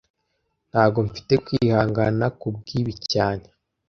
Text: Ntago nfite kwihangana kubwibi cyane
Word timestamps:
Ntago 0.69 0.99
nfite 1.07 1.33
kwihangana 1.45 2.25
kubwibi 2.39 2.93
cyane 3.11 3.45